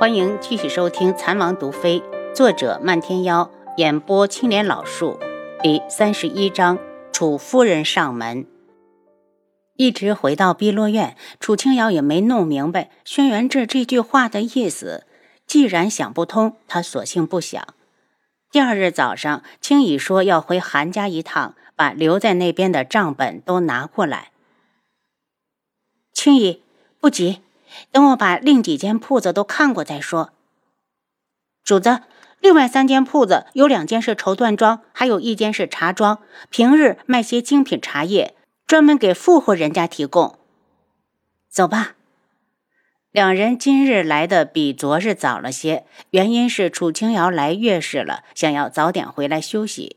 [0.00, 2.00] 欢迎继续收听《残王毒妃》，
[2.34, 5.18] 作者漫天妖，演播青莲老树，
[5.62, 6.78] 第三十一章：
[7.12, 8.46] 楚夫人上门。
[9.76, 15.04] 一直回到碧落院，楚清瑶也没弄明白轩辕志这句话的意思。
[15.46, 17.62] 既然想不通，他索性不想。
[18.50, 24.30] 第二日早上，青羽说要回韩家一趟，把留在那边的账本都拿过来。
[26.14, 26.62] 青羽，
[26.98, 27.40] 不急。
[27.90, 30.30] 等我把另几间铺子都看过再说。
[31.62, 32.00] 主子，
[32.40, 38.34] 另外三间铺子有两间是绸缎庄，还有一间是茶庄，平日卖些精品茶叶，
[38.66, 40.38] 专门给富户人家提供。
[41.48, 41.94] 走吧。
[43.12, 49.96] 两人今日来的比昨日早了些，原因是楚清瑶来月事了，想要早点回来休息。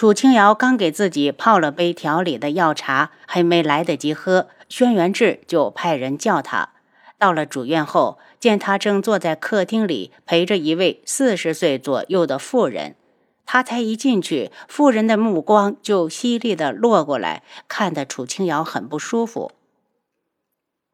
[0.00, 4.48] 楚清瑶刚给自己泡了杯调理的药茶，还没来得及喝。
[4.66, 6.70] 轩辕志就派人叫他
[7.18, 12.96] 到了主院后，见他正坐在客厅里陪着一位四十岁左右的妇人。
[13.44, 19.52] 他才一进去，妇人的目光就犀利的落过来，看得楚清瑶很不舒服。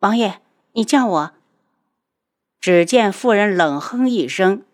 [0.01, 0.41] 王爷，
[0.73, 1.31] 你叫我？
[2.61, 4.65] 只见妇人冷哼一声：“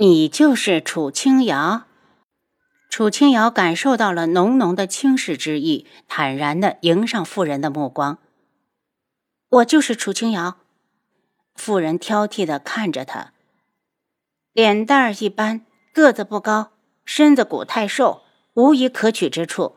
[0.00, 1.82] 你就是楚清瑶。”
[3.00, 8.18] 楚清瑶感受到了浓浓的轻视之意，坦然的迎上妇人的目光。
[9.48, 10.58] 我就是楚清瑶。
[11.54, 13.32] 妇人挑剔的看着他，
[14.52, 16.72] 脸蛋儿一般，个子不高，
[17.06, 18.20] 身子骨太瘦，
[18.52, 19.76] 无一可取之处。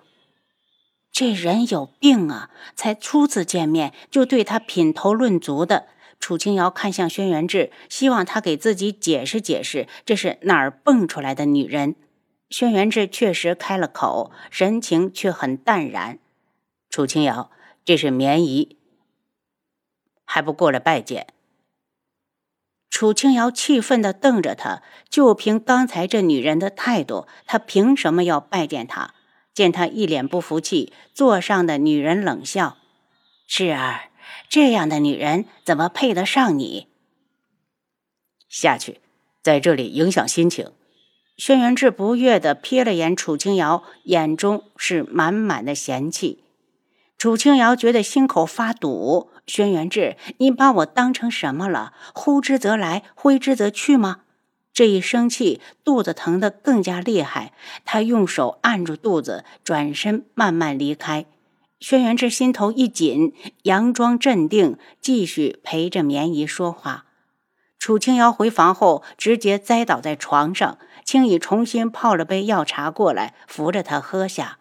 [1.09, 2.49] 这人有病啊！
[2.75, 5.87] 才初次见面就对他品头论足的。
[6.19, 11.95] 楚清瑶看向轩辕志，希望他给自己解释解释，这是哪儿蹦出来的女人。
[12.53, 16.19] 轩辕志确实开了口，神情却很淡然。
[16.87, 17.49] 楚清瑶，
[17.83, 18.77] 这是绵姨，
[20.23, 21.33] 还不过来拜见？
[22.91, 29.15] 楚清瑶气愤地瞪着他，就凭刚才这女人的态度，他凭什么要拜见她？
[29.55, 32.77] 见他一脸不服气，座上的女人冷笑
[33.49, 34.11] ：“智儿，
[34.47, 36.87] 这样的女人怎么配得上你？
[38.47, 39.01] 下去，
[39.41, 40.71] 在这里影响心情。”
[41.35, 46.43] 轩辕志不悦地瞥了眼楚清瑶，眼中是满满的嫌弃。
[47.17, 49.29] 楚清瑶觉得心口发堵。
[49.47, 51.93] 轩辕志，你把我当成什么了？
[52.13, 54.21] 呼之则来，挥之则去吗？
[54.71, 57.53] 这一生气，肚子疼得更加厉害。
[57.83, 61.25] 他用手按住肚子，转身慢慢离开。
[61.79, 63.33] 轩辕志心头一紧，
[63.63, 67.05] 佯装镇定，继续陪着绵姨说话。
[67.77, 70.77] 楚清瑶回房后，直接栽倒在床上。
[71.05, 74.59] 青羽重新泡了杯药茶过来，扶着她喝下。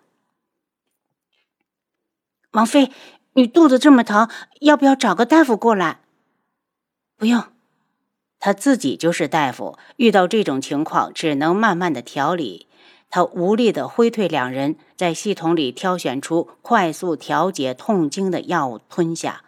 [2.52, 2.90] 王妃，
[3.32, 4.28] 你肚子这么疼，
[4.60, 6.00] 要不要找个大夫过来？
[7.16, 7.44] 不用，
[8.38, 12.66] 他自己就是大夫，遇到这种情况只能慢慢的调理。
[13.08, 19.44] 他无力的挥退两人，在系统里挑选出快速调节痛经的药物吞下。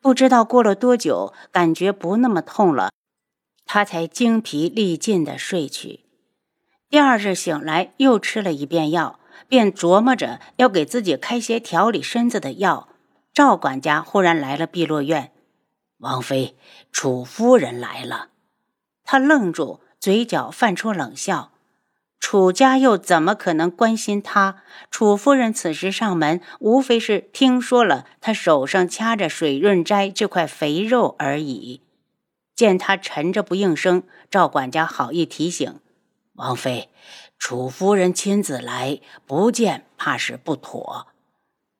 [0.00, 2.89] 不知道过了多久，感觉不那么痛了。
[3.72, 6.00] 他才精疲力尽的睡去。
[6.88, 12.88] 第二日醒来，又吃了一遍药，便琢磨着要给自己开些调理身子的药。
[13.32, 15.30] 赵管家忽然来了碧落院，
[15.98, 16.56] 王妃，
[16.90, 18.30] 楚夫人来了。
[19.04, 21.52] 他愣住，嘴角泛出冷笑。
[22.18, 24.64] 楚家又怎么可能关心他？
[24.90, 31.82] 楚夫人此时上门，无非是听说了他手上掐着水润斋这块肥肉而已。
[32.60, 35.80] 见他沉着不应声，赵管家好意提醒
[36.36, 36.90] ：“王妃，
[37.38, 41.06] 楚夫人亲自来，不见怕是不妥。”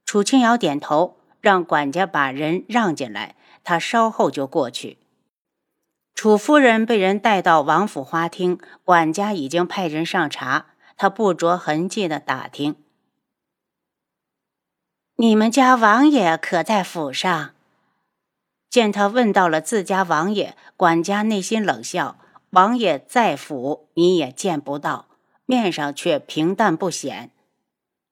[0.07, 4.97] 楚清瑶点头，让管家把人让进来，他稍后就过去。
[6.15, 10.69] 楚夫人被人带到王府花厅，管家已经派人上茶。
[10.97, 12.77] 他不着痕迹的打听
[15.17, 17.51] ：“你们家王爷可在府上？”
[18.71, 22.19] 见他问到了自家王爷，管家内心冷笑
[22.51, 25.09] ：“王爷在府，你也见不到。”
[25.45, 27.33] 面上却平淡不显。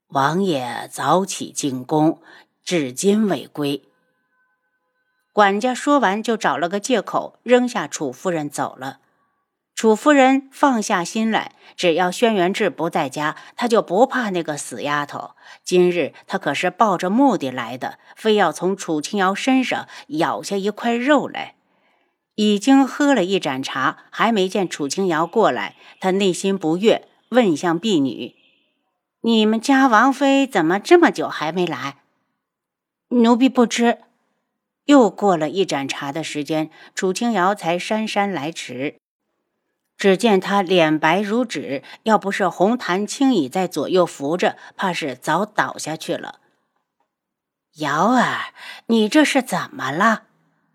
[0.09, 2.21] 王爷早起进宫，
[2.65, 3.85] 至今未归。
[5.33, 8.99] 管家说完，就找了个借口，扔下楚夫人走了。
[9.79, 15.37] 楚夫人放下心来，只要轩辕志不在家，她就不怕那个死丫头。
[15.63, 21.55] 今日她可是抱着目的来的，非要从楚清瑶身上咬下一块肉来。
[22.35, 28.35] 已经喝了一盏茶，还没见楚清瑶过来，她内心不悦，问向婢女
[29.23, 31.99] ：“你们家王妃怎么这么久还没来？”
[33.15, 33.99] 奴婢不知。
[34.87, 38.97] 又过了一盏茶的时间，楚清瑶才姗姗来迟。
[39.99, 46.39] 只见他脸白如纸，要不是红檀轻倚在左右扶着，怕是早倒下去了。
[47.79, 48.55] 瑶儿，
[48.87, 50.23] 你这是怎么了？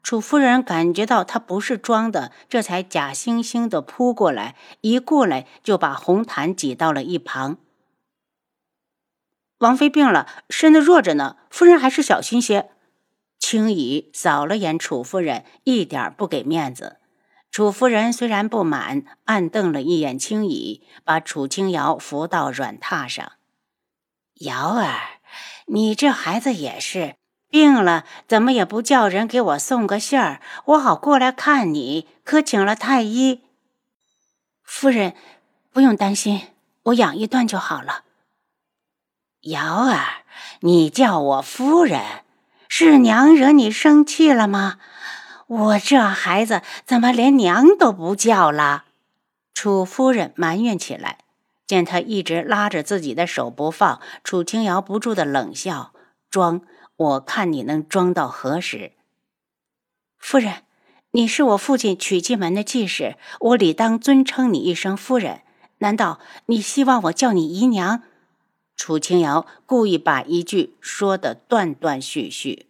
[0.04, 7.58] 楚夫人感觉到他不是装的，这才假惺惺的扑过来，一过来就把红檀挤到了一旁。
[9.60, 12.72] 王妃病了，身子弱着呢，夫人还是小心些。
[13.40, 16.98] 青姨扫了眼楚夫人，一点不给面子。
[17.54, 23.34] 楚夫人虽然不满，暗瞪了一眼青姨，把楚青瑶扶到软榻上。
[24.40, 25.20] 瑶儿，
[25.68, 27.16] 你这孩子也是
[27.52, 32.08] 病了，怎么也不叫人给我送个信儿，我好过来看你。
[32.24, 33.42] 可请了太医。
[34.64, 35.14] 夫人
[35.72, 36.48] 不用担心，
[36.86, 38.06] 我养一段就好了。
[39.42, 40.24] 瑶儿，
[40.62, 42.02] 你叫我夫人。
[42.68, 44.80] 是娘惹你生气了吗？
[45.48, 48.86] 我这孩子怎么连娘都不叫了？
[49.54, 51.20] 楚夫人埋怨起来。
[51.66, 55.94] 见他一直拉着自己的手不放，楚清瑶不住的冷笑
[56.30, 56.62] ：“装，
[56.98, 58.92] 我看你能装到何时？”
[60.20, 60.64] 夫人，
[61.12, 65.42] 你是我父亲娶进门的继室，我理当尊称你一声夫人。
[65.80, 68.04] 难道你希望我叫你姨娘？
[68.76, 72.68] 楚清瑶故意把一句说的断断续续，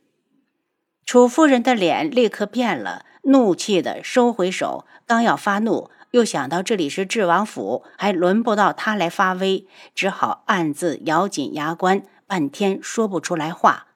[1.05, 13.87] 楚夫人的脸立刻变了，怒气的收回手，刚要发怒，又想到这里是智王府，还轮不到她来发威，只好暗自咬紧牙关，半天说不出来话。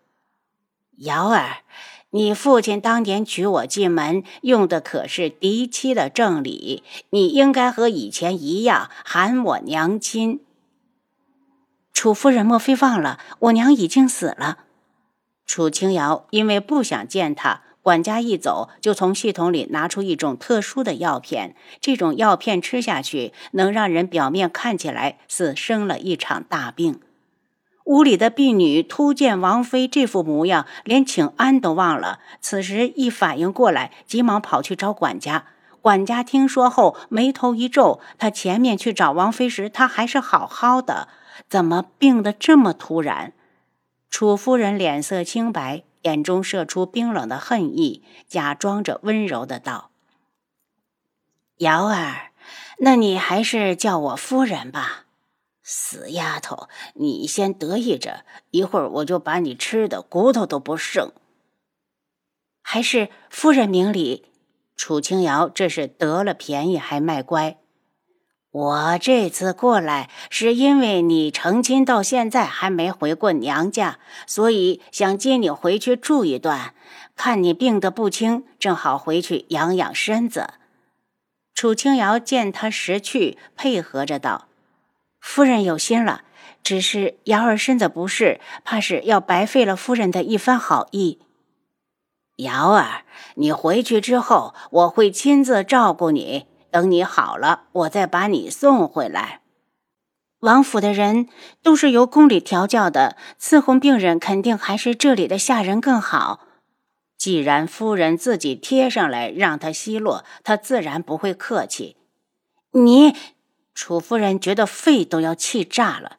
[0.98, 1.60] 瑶儿，
[2.10, 10.42] 你父亲当年娶我进门，用的可是嫡妻的正礼，你应该和以前一样喊我娘亲。
[11.94, 14.66] 楚夫人莫非忘了我娘已经死了？
[15.48, 21.56] 楚清瑶因为不想见他，管家一走，就从系统里拿出一种特殊的药片。
[21.80, 27.00] 这种药片吃下去，能让人表面看起来似生了一场大病。
[27.86, 32.20] 屋里的婢女突见王妃这副模样，连请安都忘了。
[32.42, 35.46] 此时一反应过来，急忙跑去找管家。
[35.82, 38.02] 管家听说后，眉头一皱。
[38.18, 41.08] 他前面去找王妃时，她还是好好的。
[41.48, 43.32] 怎么病得这么突然？
[44.10, 49.92] 楚夫人脸色清白，眼中射出冰冷的恨意，假装着温柔的道
[51.58, 52.32] ：“瑶儿，
[52.80, 55.06] 那你还是叫我夫人吧。
[55.62, 61.12] 死丫头，你先得意着，一会儿我就把你吃的骨头都不剩。
[62.62, 64.26] 还是夫人明理。”
[64.78, 67.58] 楚清瑶这是得了便宜还卖乖。
[68.58, 76.74] 我这次过来是因为你成亲到现在还没回过娘家，所以想接你回去住一段。
[77.16, 80.56] 看你病得不轻，正好回去养养身子。
[81.54, 84.48] 楚清瑶见他识趣，配合着道
[85.22, 86.22] ：“夫人有心了，
[86.64, 91.20] 只是瑶儿身子不适，怕是要白费了夫人的一番好意。
[92.38, 93.04] 瑶儿，
[93.36, 99.42] 你回去之后，我会亲自照顾你。”等你好了，我再把你送回来。
[100.42, 101.28] 王府的人
[101.64, 106.42] 都是由宫里调教的，伺候病人肯定还是这里的下人更好。
[107.18, 111.98] 既然夫人自己贴上来让他奚落，他自然不会客气。
[112.74, 113.16] 你，
[113.74, 116.18] 楚夫人觉得肺都要气炸了。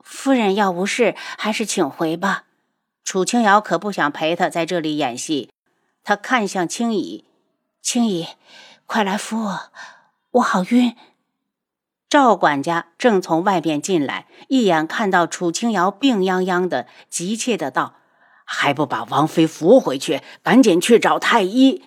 [0.00, 2.44] 夫人要无事，还是请回吧。
[3.04, 5.50] 楚清瑶可不想陪他在这里演戏，
[6.02, 7.26] 他看向青姨，
[7.82, 8.28] 青姨。
[8.94, 9.60] 快来扶我，
[10.30, 10.94] 我好晕。
[12.08, 17.96] 赵管家正从外边进来，一眼看到楚清瑶病殃殃的，急切的道
[18.46, 20.22] ：“还不把王妃扶回去？
[20.44, 21.86] 赶紧去找太医！”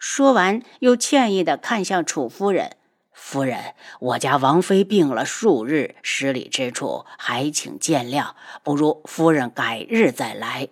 [0.00, 2.72] 说完，又歉意的看向楚夫人
[3.14, 8.30] ：“夫人，我家王妃病了数日，失礼之处还请见谅，
[8.64, 10.70] 不如夫人改日再来。”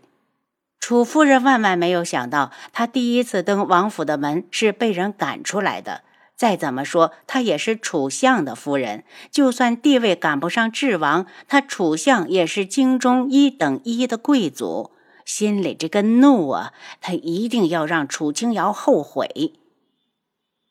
[0.79, 6.03] 楚夫人万万没有想到，她第一次登王府的门是被人赶出来的。
[6.37, 14.93] 再怎么说，她也是楚相的夫人，就算地位赶不上智王，她楚相也是京中一等一的贵族。
[15.25, 19.55] 心里这个怒啊，她一定要让楚清瑶后悔。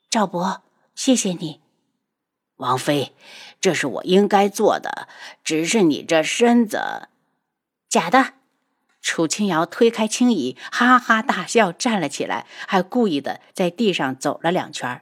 [0.10, 0.62] 赵伯，
[0.94, 1.60] 谢谢你，
[2.58, 3.14] 王妃，
[3.60, 5.10] 这是我应该做的。
[5.44, 7.10] 只是你这身子，
[7.90, 8.34] 假的。
[9.06, 15.00] 楚清瑶推开青椅，哈哈大笑，站了起来，还故意的在地上走了两圈。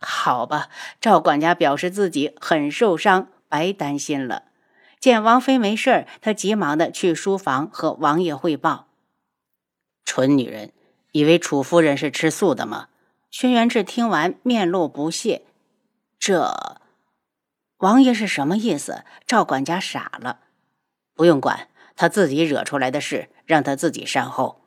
[0.00, 4.44] 好吧，赵管家表示自己很受伤，白担心了。
[4.98, 8.86] 见王妃没事儿，他急忙的去书房和王爷汇报。
[10.06, 10.72] 蠢女人，
[11.12, 12.88] 以为楚夫人是吃素的吗？
[13.30, 15.42] 轩辕志听完，面露不屑。
[16.18, 16.80] 这
[17.76, 19.04] 王爷是什么意思？
[19.26, 20.40] 赵管家傻了。
[21.14, 21.67] 不用管，
[21.98, 24.60] 他自己惹出来的事，让他自己善后。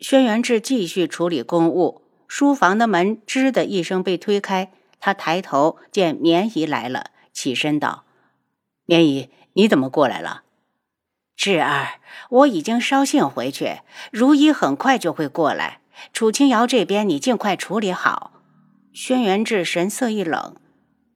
[0.00, 2.02] 轩辕志继续处理公务。
[2.26, 8.02] 书房的门吱的一声被推开，他抬头见绵姨来了，起身道
[8.86, 10.42] ：“绵姨，你怎么过来了？”
[11.36, 12.00] 志儿，
[12.30, 15.78] 我已经捎信回去，如意很快就会过来。
[16.12, 18.32] 楚清瑶这边，你尽快处理好。
[18.92, 20.56] 轩辕志神色一冷：“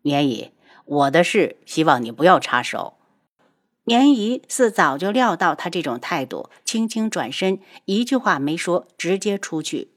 [0.03, 0.53] 绵姨，
[0.85, 2.98] 我的事，希望你不要插手。”
[3.88, 9.88] 棉姨似早就料到他这种态度，轻轻转身，一句话没说，直接出去。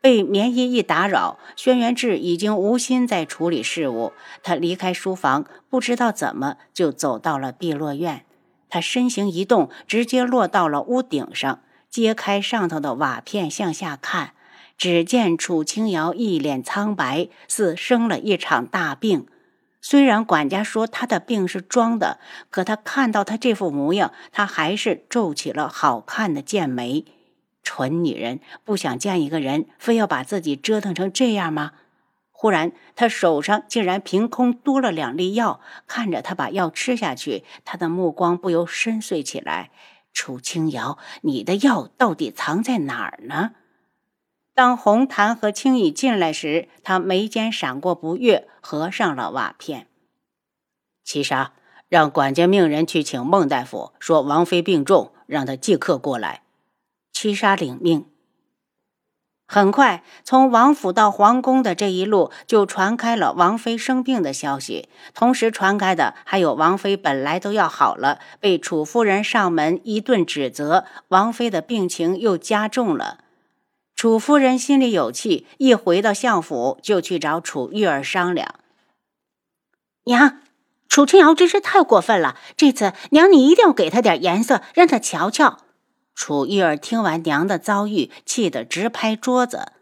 [0.00, 4.14] 被棉姨一打扰，轩辕志已经无心再处理事务。
[4.42, 8.24] 他离开书房，不知道怎么就走到了碧落院。
[8.70, 14.32] 他身形一动，直接落到了屋顶上，揭开上头的瓦片向下看，
[14.78, 19.26] 只见楚清瑶一脸苍白，似生了一场大病。
[19.90, 27.06] 虽然管家说他的病是装的，可他看到他这副模样，他还是皱起了好看的剑眉。
[27.62, 31.72] 蠢女人，不想见一个人，非要把自己折腾成这样吗？
[32.30, 39.70] 忽然，他手上竟然凭空多了两粒药，看着他把药吃下去，他的目光不由深邃起来。
[40.12, 43.52] 楚清瑶，你的药到底藏在哪儿呢？
[44.58, 49.86] 当红檀和青羽进来时，他眉间闪过不悦，合上了瓦片。
[51.04, 51.52] 七杀，
[51.88, 56.42] 让管家命人去请孟大夫，说王妃病重，让他即刻过来。
[57.12, 58.06] 七杀领命。
[59.46, 73.18] 很快，从王府到皇宫的这一路就传开了王妃生病的消息，同时传开的还有王妃本来都要好了，被楚夫人上门一顿指责，王妃的病情又加重了。
[73.98, 78.54] 楚夫人心里有气，一回到相府就去找楚玉儿商量。
[80.04, 80.40] 娘，
[80.88, 85.58] 楚清瑶真是太过分了，这次娘你一定要给他点颜色，让他瞧瞧。
[86.14, 89.72] 楚玉儿听完娘的遭遇，气得直拍桌子。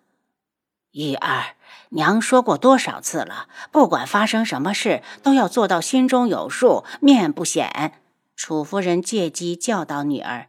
[0.92, 1.54] 玉儿，
[1.90, 8.00] 娘说过多少次了，不管发生什么事，都要做到心中有数，面不显。
[8.34, 10.48] 楚夫人借机教导女儿：“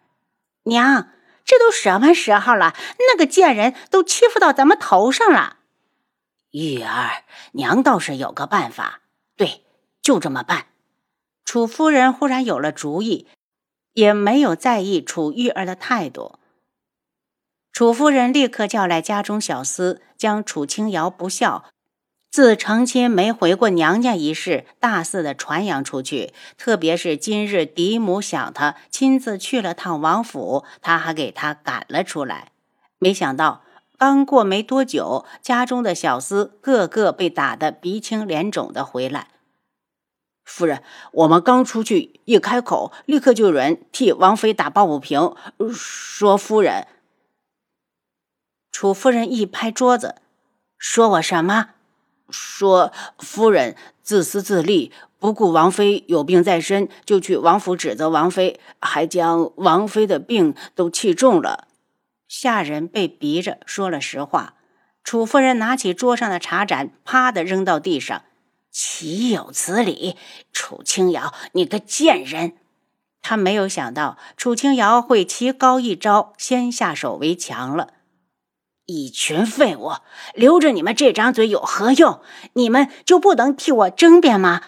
[0.63, 1.09] 娘，
[1.47, 2.75] 这都什么时候了？
[2.99, 5.57] 那个贱人都欺负到咱们头上了。”
[6.53, 7.23] 玉儿，
[7.53, 9.01] 娘倒是有个办法。
[9.35, 9.65] 对，
[10.03, 10.67] 就这么办。
[11.43, 13.27] 楚夫人忽然有了主意。
[13.93, 16.37] 也没有在意楚玉儿的态度。
[17.73, 21.65] 楚夫人立刻叫来家中小厮，将楚清瑶不孝、
[22.29, 26.33] 自成亲没回过娘家一事大肆的传扬出去。
[26.57, 32.51] 特别是今日嫡母想他，亲自去了趟王府，他还给他赶了出来。
[32.99, 33.63] 没想到
[33.97, 39.29] 刚过没多久，家中的小厮个个被打得鼻青脸肿的回来。
[40.45, 45.35] 夫人，我们刚出去，一开口，立刻就有人替王妃打抱不平，
[45.73, 46.87] 说夫人。
[48.71, 50.15] 楚夫人一拍桌子，
[50.77, 51.69] 说我什么？
[52.29, 61.67] 说夫人自私自利，不顾王妃有病在身，就去王府指责王妃，还将王妃的病都气重了。
[62.27, 64.55] 下人被逼着说了实话。
[65.03, 68.23] 楚夫人拿起桌上的茶盏，啪的扔到地上。
[68.69, 70.15] 岂有此理！
[70.51, 72.53] 楚清瑶，你个贱人！
[73.21, 77.93] 他没有想到楚清瑶会棋高一招，先下手为强了。
[78.87, 79.91] 一群废物，
[80.33, 82.21] 留着你们这张嘴有何用？
[82.53, 84.61] 你们就不能替我争辩吗？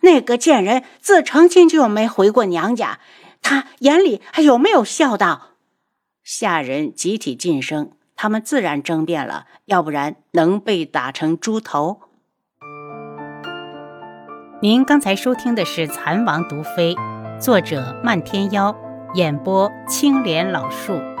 [0.00, 3.00] 那个贱人自成亲就没回过娘家，
[3.42, 5.50] 他眼里还有没有孝道？
[6.22, 12.00] 下人集体噤声，他们自然争辩了，要不然能被打成猪头？
[14.62, 16.94] 您刚才收听的是《蚕王毒妃》，
[17.40, 18.74] 作者漫天妖，
[19.14, 21.13] 演播青莲老树。